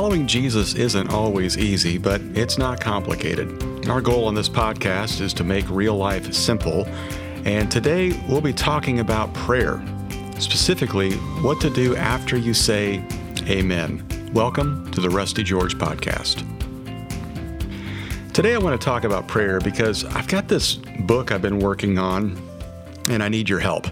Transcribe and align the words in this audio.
Following 0.00 0.26
Jesus 0.26 0.76
isn't 0.76 1.10
always 1.10 1.58
easy, 1.58 1.98
but 1.98 2.22
it's 2.32 2.56
not 2.56 2.80
complicated. 2.80 3.86
Our 3.86 4.00
goal 4.00 4.24
on 4.24 4.34
this 4.34 4.48
podcast 4.48 5.20
is 5.20 5.34
to 5.34 5.44
make 5.44 5.68
real 5.68 5.94
life 5.94 6.32
simple, 6.32 6.86
and 7.44 7.70
today 7.70 8.18
we'll 8.26 8.40
be 8.40 8.54
talking 8.54 9.00
about 9.00 9.34
prayer, 9.34 9.82
specifically 10.38 11.12
what 11.42 11.60
to 11.60 11.68
do 11.68 11.96
after 11.96 12.38
you 12.38 12.54
say 12.54 13.04
Amen. 13.42 14.02
Welcome 14.32 14.90
to 14.92 15.02
the 15.02 15.10
Rusty 15.10 15.42
George 15.42 15.76
Podcast. 15.76 16.46
Today 18.32 18.54
I 18.54 18.58
want 18.58 18.80
to 18.80 18.82
talk 18.82 19.04
about 19.04 19.28
prayer 19.28 19.60
because 19.60 20.06
I've 20.06 20.28
got 20.28 20.48
this 20.48 20.76
book 21.00 21.30
I've 21.30 21.42
been 21.42 21.58
working 21.58 21.98
on, 21.98 22.40
and 23.10 23.22
I 23.22 23.28
need 23.28 23.50
your 23.50 23.60
help. 23.60 23.86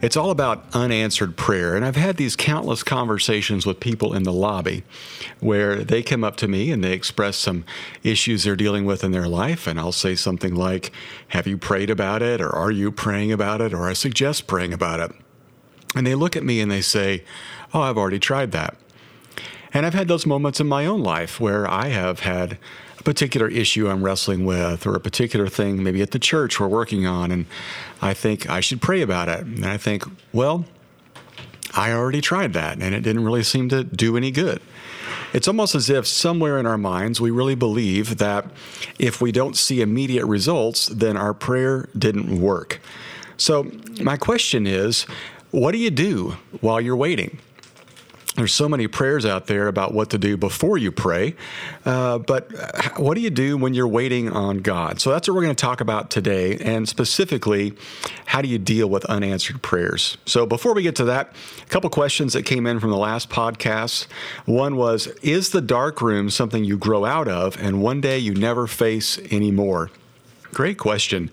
It's 0.00 0.16
all 0.16 0.30
about 0.30 0.64
unanswered 0.74 1.36
prayer. 1.36 1.74
And 1.74 1.84
I've 1.84 1.96
had 1.96 2.16
these 2.16 2.36
countless 2.36 2.84
conversations 2.84 3.66
with 3.66 3.80
people 3.80 4.14
in 4.14 4.22
the 4.22 4.32
lobby 4.32 4.84
where 5.40 5.82
they 5.82 6.04
come 6.04 6.22
up 6.22 6.36
to 6.36 6.46
me 6.46 6.70
and 6.70 6.84
they 6.84 6.92
express 6.92 7.36
some 7.36 7.64
issues 8.04 8.44
they're 8.44 8.54
dealing 8.54 8.84
with 8.84 9.02
in 9.02 9.10
their 9.10 9.26
life. 9.26 9.66
And 9.66 9.78
I'll 9.78 9.90
say 9.90 10.14
something 10.14 10.54
like, 10.54 10.92
Have 11.28 11.48
you 11.48 11.58
prayed 11.58 11.90
about 11.90 12.22
it? 12.22 12.40
Or 12.40 12.50
are 12.50 12.70
you 12.70 12.92
praying 12.92 13.32
about 13.32 13.60
it? 13.60 13.74
Or 13.74 13.88
I 13.88 13.92
suggest 13.92 14.46
praying 14.46 14.72
about 14.72 15.00
it. 15.00 15.12
And 15.96 16.06
they 16.06 16.14
look 16.14 16.36
at 16.36 16.44
me 16.44 16.60
and 16.60 16.70
they 16.70 16.82
say, 16.82 17.24
Oh, 17.74 17.80
I've 17.80 17.98
already 17.98 18.20
tried 18.20 18.52
that. 18.52 18.76
And 19.74 19.84
I've 19.84 19.94
had 19.94 20.08
those 20.08 20.26
moments 20.26 20.60
in 20.60 20.68
my 20.68 20.86
own 20.86 21.02
life 21.02 21.40
where 21.40 21.68
I 21.68 21.88
have 21.88 22.20
had 22.20 22.56
particular 23.08 23.48
issue 23.48 23.88
I'm 23.88 24.02
wrestling 24.02 24.44
with 24.44 24.86
or 24.86 24.94
a 24.94 25.00
particular 25.00 25.48
thing 25.48 25.82
maybe 25.82 26.02
at 26.02 26.10
the 26.10 26.18
church 26.18 26.60
we're 26.60 26.68
working 26.68 27.06
on, 27.06 27.32
and 27.32 27.46
I 28.02 28.12
think 28.12 28.50
I 28.50 28.60
should 28.60 28.82
pray 28.82 29.00
about 29.00 29.30
it. 29.30 29.46
And 29.46 29.64
I 29.64 29.78
think, 29.78 30.04
well, 30.34 30.66
I 31.74 31.92
already 31.92 32.20
tried 32.20 32.52
that 32.52 32.82
and 32.82 32.94
it 32.94 33.00
didn't 33.00 33.24
really 33.24 33.44
seem 33.44 33.70
to 33.70 33.82
do 33.82 34.18
any 34.18 34.30
good. 34.30 34.60
It's 35.32 35.48
almost 35.48 35.74
as 35.74 35.88
if 35.88 36.06
somewhere 36.06 36.58
in 36.58 36.66
our 36.66 36.76
minds 36.76 37.18
we 37.18 37.30
really 37.30 37.54
believe 37.54 38.18
that 38.18 38.44
if 38.98 39.22
we 39.22 39.32
don't 39.32 39.56
see 39.56 39.80
immediate 39.80 40.26
results, 40.26 40.88
then 40.88 41.16
our 41.16 41.32
prayer 41.32 41.88
didn't 41.96 42.38
work. 42.38 42.78
So, 43.38 43.72
my 44.02 44.18
question 44.18 44.66
is 44.66 45.04
what 45.50 45.72
do 45.72 45.78
you 45.78 45.90
do 45.90 46.36
while 46.60 46.78
you're 46.78 46.94
waiting? 46.94 47.38
There's 48.38 48.54
so 48.54 48.68
many 48.68 48.86
prayers 48.86 49.26
out 49.26 49.48
there 49.48 49.66
about 49.66 49.92
what 49.92 50.10
to 50.10 50.18
do 50.18 50.36
before 50.36 50.78
you 50.78 50.92
pray, 50.92 51.34
uh, 51.84 52.18
but 52.18 52.52
what 52.96 53.14
do 53.14 53.20
you 53.20 53.30
do 53.30 53.56
when 53.56 53.74
you're 53.74 53.88
waiting 53.88 54.30
on 54.30 54.58
God? 54.58 55.00
So 55.00 55.10
that's 55.10 55.26
what 55.26 55.34
we're 55.34 55.42
going 55.42 55.56
to 55.56 55.60
talk 55.60 55.80
about 55.80 56.08
today, 56.08 56.56
and 56.58 56.88
specifically, 56.88 57.74
how 58.26 58.40
do 58.40 58.46
you 58.46 58.58
deal 58.58 58.88
with 58.88 59.04
unanswered 59.06 59.60
prayers? 59.60 60.18
So 60.24 60.46
before 60.46 60.72
we 60.72 60.84
get 60.84 60.94
to 60.96 61.04
that, 61.06 61.34
a 61.62 61.66
couple 61.66 61.90
questions 61.90 62.32
that 62.34 62.44
came 62.44 62.64
in 62.68 62.78
from 62.78 62.90
the 62.90 62.96
last 62.96 63.28
podcast. 63.28 64.06
One 64.44 64.76
was, 64.76 65.08
is 65.20 65.50
the 65.50 65.60
dark 65.60 66.00
room 66.00 66.30
something 66.30 66.62
you 66.62 66.78
grow 66.78 67.04
out 67.04 67.26
of, 67.26 67.60
and 67.60 67.82
one 67.82 68.00
day 68.00 68.20
you 68.20 68.34
never 68.34 68.68
face 68.68 69.18
anymore? 69.32 69.90
Great 70.52 70.78
question. 70.78 71.30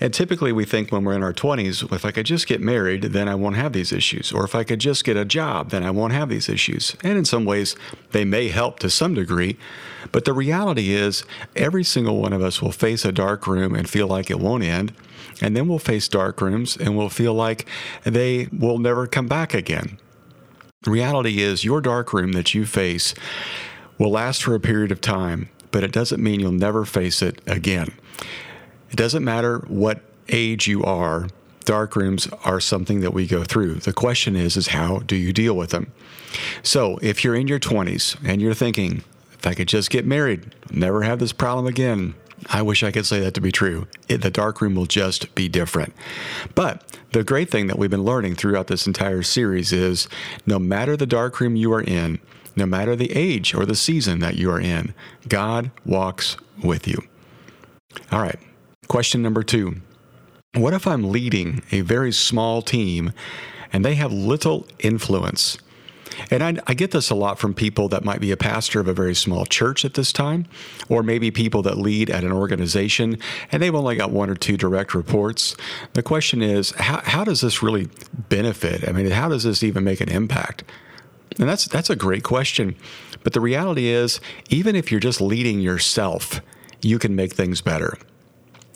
And 0.00 0.12
typically 0.12 0.52
we 0.52 0.64
think 0.64 0.90
when 0.90 1.04
we're 1.04 1.14
in 1.14 1.22
our 1.22 1.32
20s, 1.32 1.92
if 1.92 2.04
I 2.04 2.10
could 2.10 2.26
just 2.26 2.46
get 2.46 2.60
married, 2.60 3.02
then 3.04 3.28
I 3.28 3.34
won't 3.34 3.56
have 3.56 3.72
these 3.72 3.92
issues. 3.92 4.32
Or 4.32 4.44
if 4.44 4.54
I 4.54 4.64
could 4.64 4.80
just 4.80 5.04
get 5.04 5.16
a 5.16 5.24
job, 5.24 5.70
then 5.70 5.82
I 5.82 5.90
won't 5.90 6.12
have 6.12 6.28
these 6.28 6.48
issues. 6.48 6.96
And 7.02 7.16
in 7.16 7.24
some 7.24 7.44
ways, 7.44 7.76
they 8.12 8.24
may 8.24 8.48
help 8.48 8.78
to 8.80 8.90
some 8.90 9.14
degree. 9.14 9.56
But 10.12 10.24
the 10.24 10.32
reality 10.32 10.92
is, 10.92 11.24
every 11.54 11.84
single 11.84 12.20
one 12.20 12.32
of 12.32 12.42
us 12.42 12.60
will 12.60 12.72
face 12.72 13.04
a 13.04 13.12
dark 13.12 13.46
room 13.46 13.74
and 13.74 13.88
feel 13.88 14.06
like 14.06 14.30
it 14.30 14.40
won't 14.40 14.64
end. 14.64 14.92
And 15.40 15.56
then 15.56 15.68
we'll 15.68 15.78
face 15.78 16.08
dark 16.08 16.40
rooms 16.40 16.76
and 16.76 16.96
we'll 16.96 17.08
feel 17.08 17.34
like 17.34 17.66
they 18.04 18.48
will 18.52 18.78
never 18.78 19.06
come 19.06 19.26
back 19.26 19.54
again. 19.54 19.98
The 20.82 20.90
reality 20.90 21.40
is, 21.40 21.64
your 21.64 21.80
dark 21.80 22.12
room 22.12 22.32
that 22.32 22.54
you 22.54 22.66
face 22.66 23.14
will 23.98 24.10
last 24.10 24.42
for 24.42 24.54
a 24.54 24.60
period 24.60 24.92
of 24.92 25.00
time, 25.00 25.48
but 25.70 25.82
it 25.82 25.92
doesn't 25.92 26.22
mean 26.22 26.40
you'll 26.40 26.52
never 26.52 26.84
face 26.84 27.22
it 27.22 27.40
again. 27.46 27.94
It 28.94 28.98
doesn't 28.98 29.24
matter 29.24 29.58
what 29.66 30.02
age 30.28 30.68
you 30.68 30.84
are, 30.84 31.26
dark 31.64 31.96
rooms 31.96 32.28
are 32.44 32.60
something 32.60 33.00
that 33.00 33.12
we 33.12 33.26
go 33.26 33.42
through. 33.42 33.80
The 33.80 33.92
question 33.92 34.36
is 34.36 34.56
is 34.56 34.68
how 34.68 35.00
do 35.00 35.16
you 35.16 35.32
deal 35.32 35.56
with 35.56 35.70
them? 35.70 35.92
So, 36.62 37.00
if 37.02 37.24
you're 37.24 37.34
in 37.34 37.48
your 37.48 37.58
20s 37.58 38.16
and 38.24 38.40
you're 38.40 38.54
thinking, 38.54 39.02
if 39.32 39.48
I 39.48 39.54
could 39.54 39.66
just 39.66 39.90
get 39.90 40.06
married, 40.06 40.54
never 40.70 41.02
have 41.02 41.18
this 41.18 41.32
problem 41.32 41.66
again, 41.66 42.14
I 42.48 42.62
wish 42.62 42.84
I 42.84 42.92
could 42.92 43.04
say 43.04 43.18
that 43.18 43.34
to 43.34 43.40
be 43.40 43.50
true. 43.50 43.88
It, 44.08 44.18
the 44.18 44.30
dark 44.30 44.60
room 44.60 44.76
will 44.76 44.86
just 44.86 45.34
be 45.34 45.48
different. 45.48 45.92
But 46.54 46.96
the 47.10 47.24
great 47.24 47.50
thing 47.50 47.66
that 47.66 47.80
we've 47.80 47.90
been 47.90 48.04
learning 48.04 48.36
throughout 48.36 48.68
this 48.68 48.86
entire 48.86 49.24
series 49.24 49.72
is 49.72 50.08
no 50.46 50.60
matter 50.60 50.96
the 50.96 51.04
dark 51.04 51.40
room 51.40 51.56
you 51.56 51.72
are 51.72 51.82
in, 51.82 52.20
no 52.54 52.64
matter 52.64 52.94
the 52.94 53.10
age 53.10 53.54
or 53.54 53.66
the 53.66 53.74
season 53.74 54.20
that 54.20 54.36
you 54.36 54.52
are 54.52 54.60
in, 54.60 54.94
God 55.26 55.72
walks 55.84 56.36
with 56.62 56.86
you. 56.86 57.02
All 58.12 58.22
right, 58.22 58.38
Question 58.88 59.22
number 59.22 59.42
two 59.42 59.76
What 60.54 60.74
if 60.74 60.86
I'm 60.86 61.10
leading 61.10 61.62
a 61.72 61.80
very 61.80 62.12
small 62.12 62.62
team 62.62 63.12
and 63.72 63.84
they 63.84 63.94
have 63.94 64.12
little 64.12 64.66
influence? 64.78 65.58
And 66.30 66.44
I, 66.44 66.62
I, 66.68 66.74
get 66.74 66.92
this 66.92 67.10
a 67.10 67.14
lot 67.14 67.40
from 67.40 67.54
people 67.54 67.88
that 67.88 68.04
might 68.04 68.20
be 68.20 68.30
a 68.30 68.36
pastor 68.36 68.78
of 68.78 68.86
a 68.86 68.92
very 68.92 69.16
small 69.16 69.46
church 69.46 69.84
at 69.84 69.94
this 69.94 70.12
time, 70.12 70.46
or 70.88 71.02
maybe 71.02 71.32
people 71.32 71.62
that 71.62 71.76
lead 71.76 72.08
at 72.08 72.22
an 72.22 72.30
organization 72.30 73.18
and 73.50 73.60
they've 73.60 73.74
only 73.74 73.96
got 73.96 74.12
one 74.12 74.30
or 74.30 74.36
two 74.36 74.56
direct 74.56 74.94
reports. 74.94 75.56
The 75.94 76.04
question 76.04 76.40
is, 76.40 76.70
how, 76.72 77.00
how 77.02 77.24
does 77.24 77.40
this 77.40 77.64
really 77.64 77.88
benefit? 78.28 78.88
I 78.88 78.92
mean, 78.92 79.10
how 79.10 79.28
does 79.28 79.42
this 79.42 79.64
even 79.64 79.82
make 79.82 80.00
an 80.00 80.08
impact? 80.08 80.62
And 81.40 81.48
that's 81.48 81.66
that's 81.66 81.90
a 81.90 81.96
great 81.96 82.22
question. 82.22 82.76
But 83.24 83.32
the 83.32 83.40
reality 83.40 83.86
is, 83.86 84.20
even 84.50 84.76
if 84.76 84.92
you're 84.92 85.00
just 85.00 85.20
leading 85.20 85.58
yourself, 85.58 86.40
you 86.80 86.98
can 87.00 87.16
make 87.16 87.32
things 87.32 87.60
better. 87.60 87.98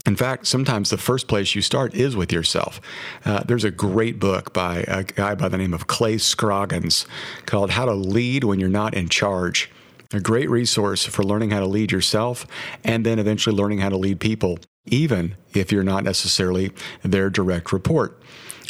In 0.09 0.17
fact, 0.17 0.47
sometimes 0.47 0.89
the 0.89 0.97
first 0.97 1.29
place 1.29 1.55
you 1.55 1.61
start 1.61 1.95
is 1.95 2.17
with 2.17 2.33
yourself. 2.33 2.81
Uh, 3.27 3.43
there's 3.43 3.65
a 3.65 3.71
great 3.71 4.19
book 4.19 4.55
by 4.55 4.79
a 4.89 5.05
guy 5.05 5.35
by 5.35 5.51
the 5.51 5.59
name 5.59 5.75
of 5.75 5.87
Clay 5.87 6.17
Scroggins 6.17 7.05
called 7.45 7.73
How 7.73 7.85
to 7.85 7.93
Lead 7.93 8.43
When 8.43 8.59
You're 8.59 8.71
Not 8.71 8.95
in 8.95 9.11
Charge. 9.11 9.71
A 10.15 10.19
great 10.19 10.49
resource 10.49 11.05
for 11.05 11.23
learning 11.25 11.51
how 11.51 11.61
to 11.61 11.67
lead 11.67 11.93
yourself 11.93 12.47
and 12.83 13.05
then 13.05 13.19
eventually 13.19 13.55
learning 13.55 13.81
how 13.81 13.91
to 13.91 13.99
lead 13.99 14.19
people, 14.19 14.59
even 14.87 15.37
if 15.53 15.71
you're 15.71 15.83
not 15.83 16.05
necessarily 16.05 16.73
their 17.03 17.29
direct 17.29 17.71
report. 17.71 18.19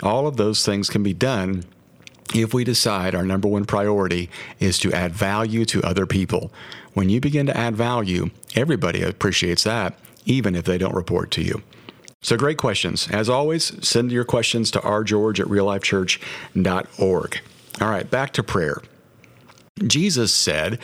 All 0.02 0.26
of 0.26 0.38
those 0.38 0.66
things 0.66 0.90
can 0.90 1.04
be 1.04 1.14
done 1.14 1.62
if 2.34 2.52
we 2.52 2.64
decide 2.64 3.14
our 3.14 3.24
number 3.24 3.46
one 3.46 3.64
priority 3.64 4.28
is 4.58 4.76
to 4.80 4.92
add 4.92 5.12
value 5.12 5.64
to 5.66 5.84
other 5.84 6.04
people. 6.04 6.52
When 6.94 7.08
you 7.08 7.20
begin 7.20 7.46
to 7.46 7.56
add 7.56 7.76
value, 7.76 8.30
everybody 8.56 9.02
appreciates 9.02 9.62
that 9.62 9.96
even 10.28 10.54
if 10.54 10.64
they 10.64 10.78
don't 10.78 10.94
report 10.94 11.30
to 11.32 11.42
you. 11.42 11.62
So, 12.20 12.36
great 12.36 12.58
questions. 12.58 13.08
As 13.10 13.28
always, 13.28 13.86
send 13.86 14.12
your 14.12 14.24
questions 14.24 14.70
to 14.72 14.80
rgeorge 14.80 15.40
at 15.40 15.46
reallifechurch.org. 15.46 17.40
All 17.80 17.88
right, 17.88 18.10
back 18.10 18.32
to 18.32 18.42
prayer. 18.42 18.82
Jesus 19.86 20.34
said, 20.34 20.80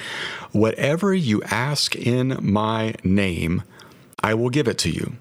Whatever 0.53 1.13
you 1.13 1.43
ask 1.45 1.97
in 1.97 2.39
my 2.41 2.95
name, 3.03 3.63
I 4.23 4.35
will 4.35 4.51
give 4.51 4.69
it 4.69 4.79
to 4.79 4.91
you. 4.91 5.15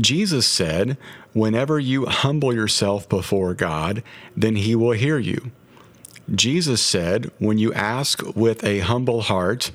Jesus 0.00 0.46
said, 0.46 0.96
Whenever 1.32 1.80
you 1.80 2.06
humble 2.06 2.54
yourself 2.54 3.08
before 3.08 3.54
God, 3.54 4.04
then 4.36 4.56
he 4.56 4.76
will 4.76 4.92
hear 4.92 5.18
you. 5.18 5.50
Jesus 6.34 6.80
said, 6.80 7.30
When 7.38 7.58
you 7.58 7.72
ask 7.72 8.22
with 8.36 8.62
a 8.64 8.80
humble 8.80 9.22
heart, 9.22 9.70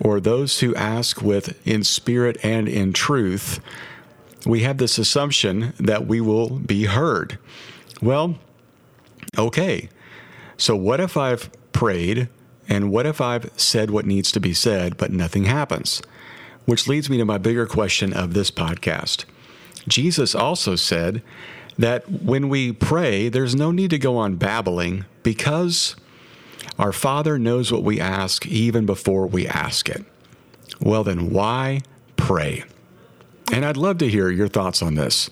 or 0.00 0.20
those 0.20 0.60
who 0.60 0.74
ask 0.74 1.22
with 1.22 1.64
in 1.66 1.84
spirit 1.84 2.36
and 2.42 2.68
in 2.68 2.92
truth, 2.92 3.60
we 4.44 4.62
have 4.62 4.78
this 4.78 4.98
assumption 4.98 5.72
that 5.78 6.06
we 6.06 6.20
will 6.20 6.58
be 6.58 6.86
heard. 6.86 7.38
Well, 8.00 8.38
okay. 9.38 9.88
So, 10.56 10.74
what 10.74 11.00
if 11.00 11.16
I've 11.16 11.50
prayed 11.72 12.28
and 12.68 12.90
what 12.90 13.06
if 13.06 13.20
I've 13.20 13.50
said 13.56 13.90
what 13.90 14.06
needs 14.06 14.32
to 14.32 14.40
be 14.40 14.52
said, 14.52 14.96
but 14.96 15.12
nothing 15.12 15.44
happens? 15.44 16.02
Which 16.64 16.88
leads 16.88 17.08
me 17.08 17.18
to 17.18 17.24
my 17.24 17.38
bigger 17.38 17.66
question 17.66 18.12
of 18.12 18.34
this 18.34 18.50
podcast. 18.50 19.24
Jesus 19.88 20.34
also 20.34 20.76
said 20.76 21.22
that 21.78 22.08
when 22.10 22.48
we 22.48 22.72
pray, 22.72 23.28
there's 23.28 23.54
no 23.54 23.70
need 23.70 23.90
to 23.90 23.98
go 23.98 24.16
on 24.16 24.36
babbling 24.36 25.04
because 25.22 25.96
our 26.78 26.92
Father 26.92 27.38
knows 27.38 27.72
what 27.72 27.82
we 27.82 28.00
ask 28.00 28.46
even 28.46 28.86
before 28.86 29.26
we 29.26 29.46
ask 29.46 29.88
it. 29.88 30.04
Well, 30.80 31.04
then, 31.04 31.30
why 31.30 31.82
pray? 32.16 32.64
And 33.52 33.64
I'd 33.64 33.76
love 33.76 33.98
to 33.98 34.08
hear 34.08 34.30
your 34.30 34.48
thoughts 34.48 34.82
on 34.82 34.94
this. 34.94 35.26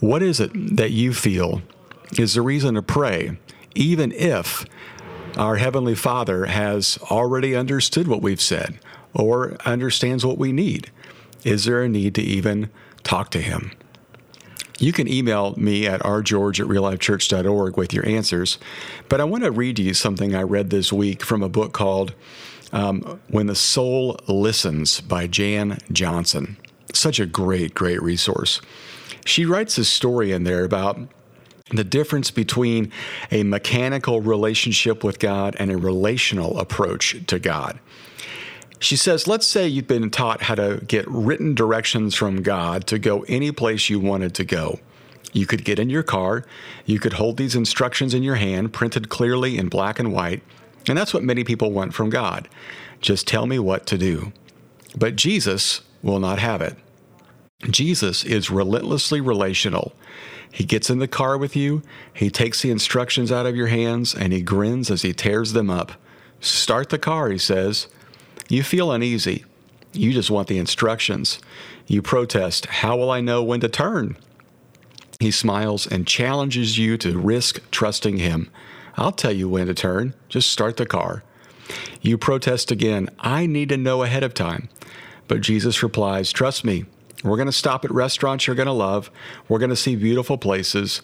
What 0.00 0.22
is 0.22 0.40
it 0.40 0.50
that 0.76 0.92
you 0.92 1.12
feel 1.12 1.62
is 2.16 2.34
the 2.34 2.42
reason 2.42 2.74
to 2.74 2.82
pray, 2.82 3.38
even 3.74 4.12
if 4.12 4.64
our 5.36 5.56
Heavenly 5.56 5.94
Father 5.94 6.46
has 6.46 6.98
already 7.10 7.56
understood 7.56 8.08
what 8.08 8.22
we've 8.22 8.40
said 8.40 8.78
or 9.12 9.56
understands 9.64 10.24
what 10.24 10.38
we 10.38 10.52
need? 10.52 10.90
Is 11.44 11.64
there 11.64 11.82
a 11.82 11.88
need 11.88 12.14
to 12.14 12.22
even 12.22 12.70
talk 13.02 13.30
to 13.30 13.40
Him? 13.40 13.72
You 14.78 14.92
can 14.92 15.08
email 15.08 15.54
me 15.56 15.86
at 15.86 16.00
rgeorge 16.02 16.60
at 16.60 16.66
reallifechurch.org 16.66 17.76
with 17.76 17.92
your 17.92 18.06
answers. 18.06 18.58
But 19.08 19.20
I 19.20 19.24
want 19.24 19.44
to 19.44 19.50
read 19.50 19.76
to 19.76 19.82
you 19.82 19.92
something 19.92 20.34
I 20.34 20.42
read 20.42 20.70
this 20.70 20.92
week 20.92 21.24
from 21.24 21.42
a 21.42 21.48
book 21.48 21.72
called 21.72 22.14
um, 22.72 23.20
When 23.28 23.46
the 23.46 23.56
Soul 23.56 24.16
Listens 24.28 25.00
by 25.00 25.26
Jan 25.26 25.78
Johnson. 25.90 26.56
Such 26.94 27.18
a 27.18 27.26
great, 27.26 27.74
great 27.74 28.00
resource. 28.00 28.60
She 29.24 29.44
writes 29.44 29.76
a 29.78 29.84
story 29.84 30.32
in 30.32 30.44
there 30.44 30.64
about 30.64 30.98
the 31.70 31.84
difference 31.84 32.30
between 32.30 32.92
a 33.30 33.42
mechanical 33.42 34.20
relationship 34.20 35.04
with 35.04 35.18
God 35.18 35.56
and 35.58 35.70
a 35.70 35.76
relational 35.76 36.58
approach 36.58 37.26
to 37.26 37.38
God. 37.38 37.78
She 38.80 38.96
says, 38.96 39.26
let's 39.26 39.46
say 39.46 39.66
you've 39.66 39.88
been 39.88 40.10
taught 40.10 40.42
how 40.42 40.54
to 40.54 40.82
get 40.86 41.06
written 41.08 41.54
directions 41.54 42.14
from 42.14 42.42
God 42.42 42.86
to 42.86 42.98
go 42.98 43.24
any 43.28 43.50
place 43.50 43.90
you 43.90 43.98
wanted 43.98 44.34
to 44.36 44.44
go. 44.44 44.78
You 45.32 45.46
could 45.46 45.64
get 45.64 45.78
in 45.78 45.90
your 45.90 46.02
car, 46.02 46.44
you 46.86 46.98
could 46.98 47.14
hold 47.14 47.36
these 47.36 47.54
instructions 47.54 48.14
in 48.14 48.22
your 48.22 48.36
hand, 48.36 48.72
printed 48.72 49.08
clearly 49.08 49.58
in 49.58 49.68
black 49.68 49.98
and 49.98 50.12
white, 50.12 50.42
and 50.88 50.96
that's 50.96 51.12
what 51.12 51.22
many 51.22 51.44
people 51.44 51.70
want 51.70 51.92
from 51.92 52.08
God. 52.08 52.48
Just 53.00 53.26
tell 53.26 53.46
me 53.46 53.58
what 53.58 53.84
to 53.86 53.98
do. 53.98 54.32
But 54.96 55.16
Jesus 55.16 55.82
will 56.02 56.18
not 56.18 56.38
have 56.38 56.62
it. 56.62 56.76
Jesus 57.68 58.24
is 58.24 58.50
relentlessly 58.50 59.20
relational. 59.20 59.92
He 60.50 60.64
gets 60.64 60.88
in 60.88 60.98
the 60.98 61.08
car 61.08 61.36
with 61.36 61.54
you, 61.54 61.82
he 62.14 62.30
takes 62.30 62.62
the 62.62 62.70
instructions 62.70 63.30
out 63.30 63.46
of 63.46 63.56
your 63.56 63.66
hands, 63.66 64.14
and 64.14 64.32
he 64.32 64.40
grins 64.40 64.90
as 64.90 65.02
he 65.02 65.12
tears 65.12 65.52
them 65.52 65.68
up. 65.68 65.92
Start 66.40 66.88
the 66.88 66.98
car, 66.98 67.28
he 67.28 67.38
says. 67.38 67.88
You 68.48 68.62
feel 68.62 68.90
uneasy. 68.90 69.44
You 69.92 70.12
just 70.12 70.30
want 70.30 70.48
the 70.48 70.58
instructions. 70.58 71.38
You 71.86 72.00
protest, 72.00 72.66
How 72.66 72.96
will 72.96 73.10
I 73.10 73.20
know 73.20 73.42
when 73.42 73.60
to 73.60 73.68
turn? 73.68 74.16
He 75.20 75.30
smiles 75.30 75.86
and 75.86 76.06
challenges 76.06 76.78
you 76.78 76.96
to 76.98 77.18
risk 77.18 77.60
trusting 77.70 78.18
him. 78.18 78.50
I'll 78.96 79.12
tell 79.12 79.32
you 79.32 79.48
when 79.48 79.66
to 79.66 79.74
turn. 79.74 80.14
Just 80.28 80.50
start 80.50 80.76
the 80.76 80.86
car. 80.86 81.24
You 82.00 82.16
protest 82.16 82.70
again, 82.70 83.10
I 83.20 83.46
need 83.46 83.68
to 83.68 83.76
know 83.76 84.02
ahead 84.02 84.22
of 84.22 84.32
time. 84.32 84.68
But 85.26 85.42
Jesus 85.42 85.82
replies, 85.82 86.32
Trust 86.32 86.64
me, 86.64 86.86
we're 87.22 87.36
going 87.36 87.46
to 87.46 87.52
stop 87.52 87.84
at 87.84 87.90
restaurants 87.90 88.46
you're 88.46 88.56
going 88.56 88.66
to 88.66 88.72
love. 88.72 89.10
We're 89.48 89.58
going 89.58 89.70
to 89.70 89.76
see 89.76 89.96
beautiful 89.96 90.38
places. 90.38 91.02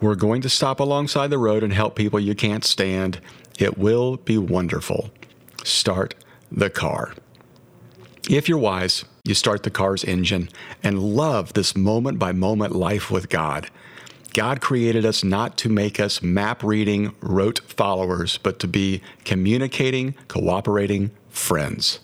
We're 0.00 0.14
going 0.14 0.40
to 0.42 0.48
stop 0.48 0.80
alongside 0.80 1.28
the 1.28 1.38
road 1.38 1.62
and 1.62 1.72
help 1.72 1.96
people 1.96 2.20
you 2.20 2.34
can't 2.34 2.64
stand. 2.64 3.20
It 3.58 3.76
will 3.76 4.16
be 4.16 4.38
wonderful. 4.38 5.10
Start 5.64 6.14
the 6.50 6.70
car. 6.70 7.14
If 8.28 8.48
you're 8.48 8.58
wise, 8.58 9.04
you 9.24 9.34
start 9.34 9.62
the 9.62 9.70
car's 9.70 10.04
engine 10.04 10.48
and 10.82 11.02
love 11.02 11.52
this 11.52 11.76
moment 11.76 12.18
by 12.18 12.32
moment 12.32 12.74
life 12.74 13.10
with 13.10 13.28
God. 13.28 13.70
God 14.34 14.60
created 14.60 15.06
us 15.06 15.24
not 15.24 15.56
to 15.58 15.68
make 15.68 15.98
us 15.98 16.22
map 16.22 16.62
reading, 16.62 17.14
rote 17.20 17.60
followers, 17.60 18.38
but 18.38 18.58
to 18.60 18.68
be 18.68 19.00
communicating, 19.24 20.14
cooperating 20.28 21.10
friends. 21.30 22.00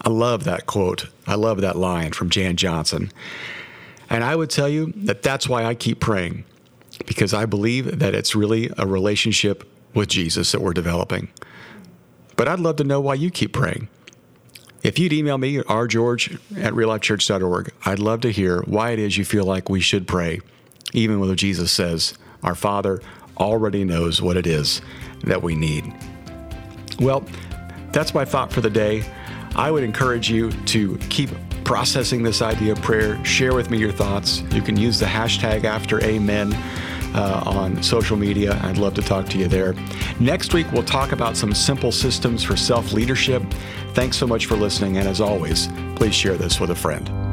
I 0.00 0.10
love 0.10 0.44
that 0.44 0.66
quote. 0.66 1.08
I 1.26 1.34
love 1.34 1.60
that 1.60 1.76
line 1.76 2.12
from 2.12 2.30
Jan 2.30 2.56
Johnson. 2.56 3.12
And 4.10 4.24
I 4.24 4.34
would 4.34 4.50
tell 4.50 4.68
you 4.68 4.92
that 4.96 5.22
that's 5.22 5.48
why 5.48 5.64
I 5.64 5.74
keep 5.74 6.00
praying, 6.00 6.44
because 7.06 7.34
I 7.34 7.46
believe 7.46 7.98
that 7.98 8.14
it's 8.14 8.34
really 8.34 8.70
a 8.78 8.86
relationship 8.86 9.68
with 9.94 10.08
Jesus 10.08 10.52
that 10.52 10.60
we're 10.60 10.72
developing. 10.72 11.28
But 12.38 12.46
I'd 12.46 12.60
love 12.60 12.76
to 12.76 12.84
know 12.84 13.00
why 13.00 13.14
you 13.14 13.32
keep 13.32 13.52
praying. 13.52 13.88
If 14.84 14.96
you'd 14.96 15.12
email 15.12 15.38
me 15.38 15.56
rgeorge 15.56 16.34
at 16.56 16.72
reallifechurch.org, 16.72 17.72
I'd 17.84 17.98
love 17.98 18.20
to 18.20 18.30
hear 18.30 18.62
why 18.62 18.92
it 18.92 19.00
is 19.00 19.18
you 19.18 19.24
feel 19.24 19.44
like 19.44 19.68
we 19.68 19.80
should 19.80 20.06
pray, 20.06 20.40
even 20.92 21.18
when 21.18 21.34
Jesus 21.34 21.72
says, 21.72 22.14
Our 22.44 22.54
Father 22.54 23.02
already 23.38 23.82
knows 23.82 24.22
what 24.22 24.36
it 24.36 24.46
is 24.46 24.80
that 25.24 25.42
we 25.42 25.56
need. 25.56 25.92
Well, 27.00 27.24
that's 27.90 28.14
my 28.14 28.24
thought 28.24 28.52
for 28.52 28.60
the 28.60 28.70
day. 28.70 29.04
I 29.56 29.72
would 29.72 29.82
encourage 29.82 30.30
you 30.30 30.52
to 30.66 30.96
keep 31.10 31.30
processing 31.64 32.22
this 32.22 32.40
idea 32.40 32.70
of 32.70 32.82
prayer. 32.82 33.22
Share 33.24 33.52
with 33.52 33.68
me 33.68 33.78
your 33.78 33.90
thoughts. 33.90 34.42
You 34.52 34.62
can 34.62 34.76
use 34.76 35.00
the 35.00 35.06
hashtag 35.06 35.64
after 35.64 36.00
amen. 36.04 36.56
Uh, 37.14 37.42
on 37.46 37.82
social 37.82 38.16
media. 38.16 38.60
I'd 38.62 38.76
love 38.76 38.92
to 38.94 39.02
talk 39.02 39.28
to 39.30 39.38
you 39.38 39.48
there. 39.48 39.74
Next 40.20 40.52
week, 40.52 40.70
we'll 40.72 40.82
talk 40.82 41.12
about 41.12 41.38
some 41.38 41.54
simple 41.54 41.90
systems 41.90 42.44
for 42.44 42.54
self 42.54 42.92
leadership. 42.92 43.42
Thanks 43.94 44.16
so 44.16 44.26
much 44.26 44.44
for 44.46 44.56
listening, 44.56 44.98
and 44.98 45.08
as 45.08 45.20
always, 45.20 45.68
please 45.96 46.14
share 46.14 46.36
this 46.36 46.60
with 46.60 46.70
a 46.70 46.76
friend. 46.76 47.27